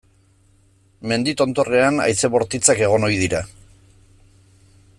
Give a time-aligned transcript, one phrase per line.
[1.11, 3.43] Mendi tontorrean haize bortitzak egon ohi dira.